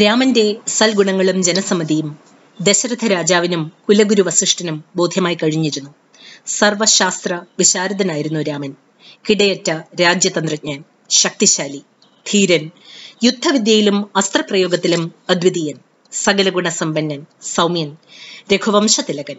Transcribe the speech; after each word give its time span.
രാമന്റെ 0.00 0.44
സൽഗുണങ്ങളും 0.68 1.42
ജനസമ്മതിയും 1.42 2.08
ദശരഥ 2.60 3.04
രാജാവിനും 3.06 3.72
കുലഗുരു 3.88 4.22
വസിഷ്ഠനും 4.22 4.84
ബോധ്യമായി 4.96 5.36
കഴിഞ്ഞിരുന്നു. 5.42 5.90
സർവശാസ്ത്ര 6.46 7.32
വിശാരദനായിരുന്നു 7.58 8.40
രാമൻ. 8.40 8.72
കിടയറ്റ 9.28 9.68
രാജ്യതന്ത്രജ്ഞൻ 10.00 10.80
ശക്തിശാലി 11.10 11.80
ധീരൻ 12.26 12.64
യുദ്ധവിദ്യയിലും 13.24 13.98
അസ്ത്രപ്രയോഗത്തിലും 14.16 15.12
അദ്വിതീയൻ 15.30 15.76
സകല 16.12 16.48
ഗുണസമ്പന്നൻ 16.48 17.20
സൗമ്യൻ 17.54 17.90
രഘുവംശ 18.52 19.00
തിലകൻ 19.00 19.38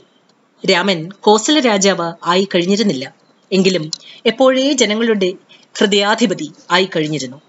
രാമൻ 0.63 1.09
കോസല 1.21 1.59
രാജാവ് 1.59 2.13
ആയി 2.23 2.47
കഴിഞ്ഞിരുന്നില്ല. 2.55 3.05
എങ്കിലും 3.51 3.83
എപ്പോഴേ 4.25 4.73
ജനങ്ങളുടെ 4.73 5.29
ഹൃദയാധിപതി 5.75 6.47
ആയി 6.71 6.87
കഴിഞ്ഞിരുന്നു. 6.95 7.39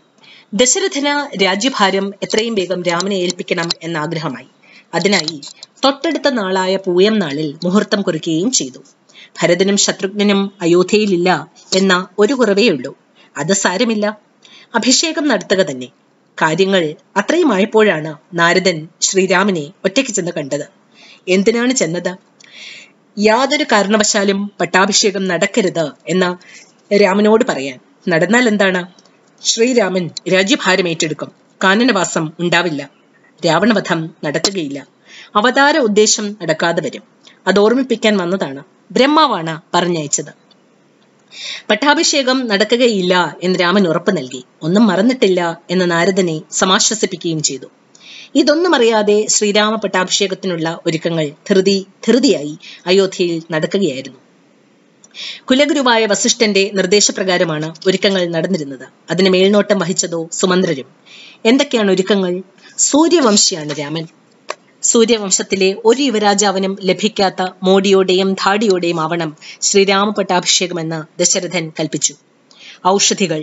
ദശരഥന് 0.53 1.13
രാജ്യഭാരം 1.43 2.13
എത്രയും 2.23 2.55
വേഗം 2.55 2.83
രാമനെ 2.83 3.17
ഏൽപ്പിക്കണം 3.17 3.69
എന്ന 3.83 3.97
ആഗ്രഹമായി 3.97 4.49
അതിനായി 4.95 5.39
തൊട്ടടുത്ത 5.85 6.29
നാളായ 6.31 6.77
പൂയം 6.77 7.19
നാളിൽ 7.19 7.49
മുഹൂർത്തം 7.65 8.03
കുറിക്കുകയും 8.03 8.51
ചെയ്തു. 8.51 8.81
ഭരതനും 9.41 9.77
ശത്രുഘ്നനും 9.77 10.53
അയോധ്യയിലില്ല 10.63 11.31
എന്ന 11.75 11.93
ഒരു 12.19 12.35
കുറവേയുള്ളൂ 12.35 12.93
അത് 13.37 13.53
സാരമില്ല. 13.53 14.07
അഭിഷേകം 14.75 15.29
നടത്തുക 15.29 15.63
തന്നെ. 15.63 15.89
കാര്യങ്ങൾ 16.39 16.83
അത്രയുമായപ്പോഴാണ് 17.17 18.13
നാരദൻ 18.35 18.79
ശ്രീരാമനെ 19.01 19.73
ഒറ്റയ്ക്ക് 19.85 20.11
ചെന്ന് 20.11 20.31
കണ്ടത്. 20.31 20.67
എന്തിനാണ് 21.29 21.73
ചെന്നത്? 21.73 22.13
യാതൊരു 23.17 23.65
കാരണവശാലും 23.73 24.51
പട്ടാഭിഷേകം 24.61 25.29
നടക്കരുത് 25.29 25.87
എന്ന് 26.09 26.31
രാമനോട് 26.95 27.45
പറയാൻ. 27.45 27.79
നടന്നാൽ 28.09 28.49
എന്താണ്? 28.49 28.83
ശ്രീരാമൻ 29.43 30.11
രാജ്യഭാരം 30.33 30.89
ഏറ്റെടുക്കും. 30.89 31.31
കാനനവാസം 31.65 32.33
ഉണ്ടാവില്ല. 32.41 32.91
രാവണവധം 33.47 34.15
നടത്തുകയില്ല. 34.25 34.87
അവതാര 35.37 35.79
ഉദ്ദേശം 35.79 36.37
നടക്കാതെ 36.43 36.83
വരും. 36.83 37.03
അത് 37.47 37.59
ഓർമ്മിപ്പിക്കാൻ 37.59 38.17
വന്നതാണ്. 38.17 38.63
ബ്രഹ്മാവാണ് 38.93 39.61
പറഞ്ഞയച്ചത്. 39.75 40.33
പട്ടാഭിഷേകം 41.71 42.47
നടക്കുകയില്ല 42.49 43.37
എന്ന് 43.43 43.61
രാമൻ 43.61 43.89
ഉറപ്പ് 43.89 44.17
നൽകി. 44.17 44.45
ഒന്നും 44.63 44.87
മറന്നിട്ടില്ല 44.87 45.61
എന്ന് 45.71 45.91
നാരദനെ 45.91 46.43
സമാശ്വസിപ്പിക്കുകയും 46.51 47.43
ചെയ്തു. 47.43 47.67
ഇതൊന്നും 48.35 48.75
അറിയാതെ 48.75 49.27
ശ്രീരാമ 49.27 49.75
പട്ടാഭിഷേകത്തിനുള്ള 49.77 50.81
ഒരുക്കങ്ങൾ 50.87 51.31
ധൃതി 51.51 51.87
ധൃതിയായി 52.07 52.59
അയോധ്യയിൽ 52.87 53.43
നടക്കുകയായിരുന്നു. 53.51 54.19
കുലഗുരുവായ 55.51 56.07
വസിഷ്ഠന്റെ 56.07 56.71
നിർദ്ദേശപ്രകാരമാണ് 56.75 57.75
ഒരുക്കങ്ങൾ 57.87 58.27
നടന്നിരുന്നത്. 58.27 58.87
അതിന് 59.11 59.31
മേൽനോട്ടം 59.31 59.79
വഹിച്ചതോ 59.79 60.29
സുമന്ത്രരും. 60.33 60.87
എന്തൊക്കെയാണ് 61.45 61.91
ഒരുക്കങ്ങൾ? 61.91 62.43
സൂര്യവംശിയാണ് 62.79 63.79
രാമൻ. 63.79 64.07
സൂര്യവംശത്തിലെ 64.83 65.77
ഒരു 65.85 66.03
യുവരാജാവിനും 66.03 66.79
ലഭിക്കാത്ത 66.85 67.47
മോടിയോടെയും 67.63 68.33
ധാടിയോടെയും 68.33 69.01
ആവണം 69.01 69.37
ശ്രീരാമ 69.63 70.11
പട്ടാഭിഷേകമെന്ന് 70.11 71.21
ദശരഥൻ 71.21 71.73
കൽപ്പിച്ചു. 71.81 72.15
ഔഷധികൾ 72.89 73.41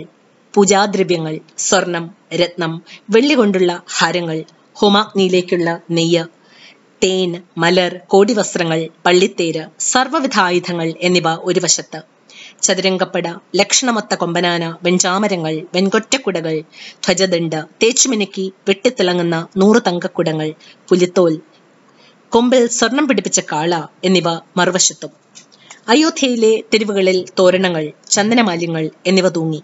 പൂജാദ്രവ്യങ്ങൾ 0.54 1.40
സ്വർണം 1.58 2.04
രത്നം 2.34 2.72
വെള്ളി 3.10 3.34
കൊണ്ടുള്ള 3.34 3.82
ഹാരങ്ങൾ 3.98 4.44
ഹോമാഗ്നിയിലേക്കുള്ള 4.74 5.80
നെയ്യ് 5.90 6.24
തേൻ 7.04 7.30
മലർ 7.58 7.92
കോടിവസ്ത്രങ്ങൾ 8.06 8.88
പള്ളിത്തേര് 9.06 9.62
സർവവിധ 9.78 10.36
ആയുധങ്ങൾ 10.40 10.92
എന്നിവ 11.00 11.28
ഒരു 11.48 11.60
വശത്ത്. 11.60 12.00
ചതുരംഗപ്പട 12.62 13.26
ലക്ഷണമൊത്ത 13.56 14.14
കൊമ്പനാന 14.14 14.64
വെഞ്ചാമരങ്ങൾ 14.82 15.54
വെൺകൊറ്റക്കുടകൾ 15.74 16.54
ധ്വജദണ്ഡ് 17.04 17.60
തേച്ചുമിനുക്കി 17.82 18.52
വെട്ടിത്തിളങ്ങുന്ന 18.68 19.38
നൂറ് 19.56 19.80
തങ്കക്കുടങ്ങൾ 19.86 20.48
പുലിത്തോൽ 20.88 21.34
കൊമ്പിൽ 22.32 22.66
സ്വർണം 22.68 23.08
പിടിപ്പിച്ച 23.08 23.40
കാള 23.52 23.82
എന്നിവ 24.04 24.28
മറുവശത്തും. 24.56 25.12
അയോധ്യയിലെ 25.88 26.52
തെരുവുകളിൽ 26.72 27.24
തോരണങ്ങൾ 27.38 27.84
ചന്ദനമാല്യങ്ങൾ 28.10 28.90
എന്നിവ 29.06 29.28
തൂങ്ങി. 29.28 29.60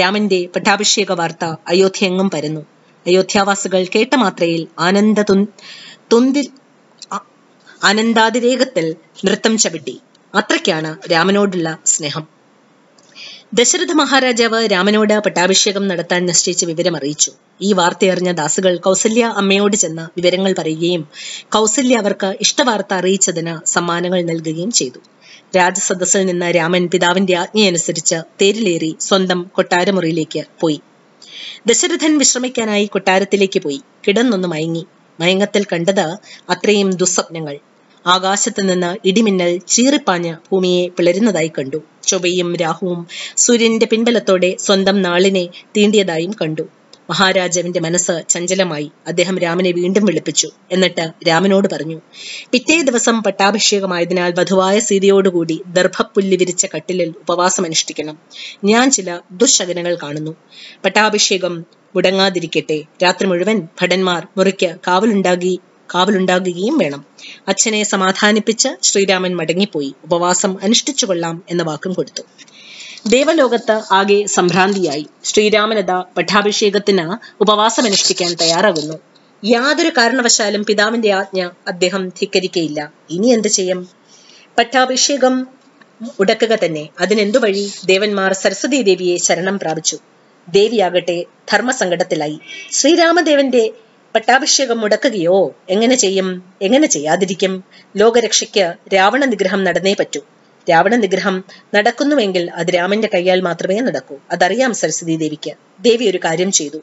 രാമന്റെ 0.00 0.40
പട്ടാഭിഷേക 0.56 1.12
വാർത്ത 1.12 1.44
അയോധ്യയെങ്ങും 1.68 2.30
പരന്നു. 2.30 2.62
അയോധ്യാവാസികൾ 3.06 3.86
കേട്ട 3.94 4.14
മാത്രയിൽ 4.16 4.62
ആനന്ദ 4.78 5.20
തുന്തിൽ 6.12 6.46
ആനന്ദാതിരേകത്തിൽ 7.84 8.94
നൃത്തം 9.24 9.58
ചവിട്ടി. 9.58 10.00
അത്രയ്ക്കാണ് 10.34 11.12
രാമനോടുള്ള 11.12 11.78
സ്നേഹം. 11.86 12.24
ദശരഥ 13.54 13.92
മഹാരാജാവ് 13.92 14.68
രാമനോട് 14.72 15.18
പട്ടാഭിഷേകം 15.18 15.88
നടത്താൻ 15.88 16.26
നിശ്ചയിച്ച 16.26 16.64
വിവരം 16.64 16.96
അറിയിച്ചു 16.96 17.32
ഈ 17.62 17.72
വാർത്തയറിഞ്ഞ 17.72 18.32
ദാസുകൾ 18.32 18.76
കൗസല്യ 18.76 19.24
അമ്മയോട് 19.36 19.76
ചെന്ന് 19.76 20.02
വിവരങ്ങൾ 20.16 20.54
പറയുകയും 20.58 21.08
കൗസല്യ 21.48 21.96
അവർക്ക് 21.96 22.34
ഇഷ്ടവാർത്ത 22.40 22.94
അറിയിച്ചതിന് 22.94 23.66
സമ്മാനങ്ങൾ 23.66 24.22
നൽകുകയും 24.22 24.70
ചെയ്തു. 24.70 24.98
രാജസദസ്സിൽ 25.56 26.26
നിന്ന് 26.26 26.54
രാമൻ 26.56 26.88
പിതാവിന്റെ 26.88 27.34
ആജ്ഞയനുസരിച്ച് 27.34 28.14
തേരിലേറി 28.42 28.96
സ്വന്തം 29.00 29.50
കൊട്ടാരമുറിയിലേക്ക് 29.54 30.42
പോയി. 30.60 30.80
ദശരഥൻ 31.66 32.18
വിശ്രമിക്കാനായി 32.18 32.86
കൊട്ടാരത്തിലേക്ക് 32.86 33.62
പോയി. 33.62 33.80
കിടന്നൊന്ന് 34.08 34.48
മയങ്ങി. 34.48 34.84
മയങ്ങത്തിൽ 35.20 35.64
കണ്ടത് 35.64 36.06
അത്രയും 36.50 36.90
ദുസ്വപ്നങ്ങൾ. 36.90 37.58
ആകാശത്ത് 38.06 38.68
നിന്ന് 38.68 38.96
ഇടിമിന്നൽ 39.04 39.60
ചീറിപ്പാഞ്ഞ് 39.68 40.36
ഭൂമിയെ 40.52 40.88
പിളരുന്നതായി 40.88 41.52
കണ്ടു. 41.58 41.78
ചൊവ്വയും 42.06 42.56
രാഹുവും 42.56 43.06
സൂര്യന്റെ 43.36 43.86
പിൻബലത്തോടെ 43.86 44.56
സ്വന്തം 44.60 45.02
നാളിനെ 45.02 45.44
തീണ്ടിയതായും 45.76 46.32
കണ്ടു. 46.42 46.64
മഹാരാജാവിന്റെ 47.10 47.80
മനസ്സ് 47.80 48.22
ചഞ്ചലമായി. 48.28 48.90
അദ്ദേഹം 49.06 49.38
രാമനെ 49.38 49.70
വീണ്ടും 49.70 50.04
വിളിപ്പിച്ചു. 50.04 50.48
എന്നിട്ട് 50.72 51.04
രാമനോട് 51.28 51.68
പറഞ്ഞു 51.72 52.00
പിറ്റേ 52.52 52.82
ദിവസം 52.82 53.22
പട്ടാഭിഷേകമായതിനാൽ 53.22 54.32
വധുവായ 54.38 54.78
സീതയോടുകൂടി 54.78 55.62
ദർഭപ്പുല്ല് 55.66 56.36
വിരിച്ച 56.36 56.66
കട്ടിലിൽ 56.76 57.14
ഉപവാസം 57.20 57.64
അനുഷ്ഠിക്കണം. 57.64 58.18
ഞാൻ 58.64 58.90
ചില 58.90 59.18
ദുശകനങ്ങൾ 59.32 59.98
കാണുന്നു. 60.02 60.34
പട്ടാഭിഷേകം 60.84 61.54
മുടങ്ങാതിരിക്കട്ടെ. 61.96 62.84
രാത്രി 63.02 63.26
മുഴുവൻ 63.26 63.68
ഭടന്മാർ 63.82 64.28
മുറിക്ക് 64.36 64.76
കാവലുണ്ടാകി 64.88 65.54
കാവലുണ്ടാകുകയും 65.94 66.78
വേണം. 66.78 67.04
അച്ഛനെ 67.48 67.82
സമാധാനിപ്പിച്ച് 67.82 68.68
ശ്രീരാമൻ 68.82 69.36
മടങ്ങിപ്പോയി. 69.36 69.94
ഉപവാസം 70.04 70.56
അനുഷ്ഠിച്ചു 70.62 71.06
കൊള്ളാം 71.06 71.42
എന്ന 71.50 71.62
വാക്കും 71.62 71.92
കൊടുത്തു. 71.92 72.22
ദേവലോകത്ത് 73.06 73.82
ആകെ 73.92 74.26
സംഭ്രാന്തിയായി. 74.26 75.06
ശ്രീരാമനത 75.24 75.90
പട്ടാഭിഷേകത്തിന് 75.90 77.16
ഉപവാസം 77.42 77.84
അനുഷ്ഠിക്കാൻ 77.84 78.34
തയ്യാറാകുന്നു. 78.34 78.94
യാതൊരു 79.44 79.88
കാരണവശാലും 79.88 80.64
പിതാവിന്റെ 80.64 81.10
ആജ്ഞ 81.12 81.50
അദ്ദേഹം 81.68 82.08
ധിക്കരിക്കയില്ല. 82.08 82.92
ഇനി 83.10 83.26
എന്ത് 83.26 83.48
ചെയ്യും? 83.48 83.88
പട്ടാഭിഷേകം 84.58 85.46
ഉടക്കുക 86.20 86.58
തന്നെ. 86.64 86.88
അതിനെന്തു 87.00 87.38
വഴി 87.38 87.72
ദേവന്മാർ 87.84 88.32
സരസ്വതി 88.32 88.82
ദേവിയെ 88.82 89.16
ശരണം 89.16 89.58
പ്രാപിച്ചു. 89.58 89.98
ദേവിയാകട്ടെ 90.48 91.24
ധർമ്മസങ്കടത്തിലായി. 91.52 92.38
ശ്രീരാമദേവന്റെ 92.72 93.70
പട്ടാഭിഷേകം 94.14 94.80
മുടക്കുകയോ 94.80 95.54
എങ്ങനെ 95.70 95.94
ചെയ്യും? 95.94 96.28
എങ്ങനെ 96.62 96.86
ചെയ്യാതിരിക്കും? 96.86 97.64
ലോകരക്ഷയ്ക്ക് 97.96 98.74
രാവണ 98.94 99.24
നിഗ്രഹം 99.24 99.64
നടന്നേ 99.64 99.94
പറ്റൂ. 99.94 100.20
രാവണ 100.70 100.94
നിഗ്രഹം 100.94 101.44
നടക്കുന്നുവെങ്കിൽ 101.74 102.50
അത് 102.50 102.66
രാമന്റെ 102.74 103.08
കൈയാൽ 103.14 103.40
മാത്രമേ 103.40 103.80
നടക്കൂ. 103.80 104.16
അതറിയാം 104.30 104.74
സരസ്വതി 104.74 105.16
ദേവിക്ക്. 105.16 105.52
ദേവി 105.80 106.04
ഒരു 106.04 106.20
കാര്യം 106.24 106.52
ചെയ്തു. 106.52 106.80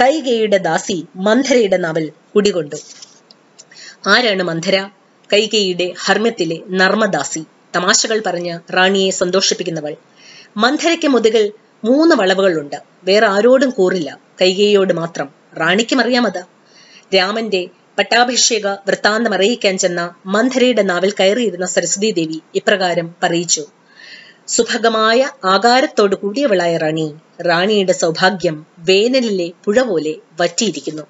കൈകേയുടെ 0.00 0.58
ദാസി 0.58 1.06
മന്ധരയുടെ 1.16 1.76
നാവൽ 1.76 2.12
കുടികൊണ്ടു. 2.34 2.76
ആരാണ് 4.06 4.42
മന്ധര? 4.42 4.76
കൈകേയുടെ 5.32 5.92
ഹർമ്മ്യത്തിലെ 6.04 6.58
നർമ്മദാസി. 6.70 7.42
തമാശകൾ 7.76 8.22
പറഞ്ഞ് 8.26 8.72
റാണിയെ 8.72 9.10
സന്തോഷിപ്പിക്കുന്നവൾ. 9.10 9.94
മന്ധരയ്ക്ക് 10.56 11.08
മുതുകിൽ 11.08 11.52
മൂന്ന് 11.84 12.16
വളവുകളുണ്ട്. 12.16 12.78
വേറെ 13.04 13.26
ആരോടും 13.26 13.70
കൂറില്ല. 13.70 14.18
കൈകേയോട് 14.42 14.92
മാത്രം. 14.92 15.28
റാണിക്കും 15.60 16.00
അറിയാമത് 16.00 16.59
രാമന്റെ 17.14 17.60
പട്ടാഭിഷേക 17.98 18.66
വൃത്താന്തം 18.86 19.34
അറിയിക്കാൻ 19.34 19.78
ചെന്ന 19.78 20.14
മന്ധരയുടെ 20.26 20.82
നാവിൽ 20.82 21.10
കയറിയിരുന്ന 21.20 21.66
സരസ്വതി 21.66 22.10
ദേവി 22.10 22.38
ഇപ്രകാരം 22.54 23.14
പറയിച്ചു. 23.22 23.64
സുഭഗമായ 24.48 25.30
ആകാരത്തോടു 25.44 26.16
കൂടിയവളായ 26.16 26.76
റാണി. 26.76 27.08
റാണിയുടെ 27.40 27.92
സൗഭാഗ്യം 27.92 28.66
വേനലിലെ 28.78 29.52
പുഴ 29.64 29.82
പോലെ 29.82 30.14
വറ്റിയിരിക്കുന്നു. 30.40 31.04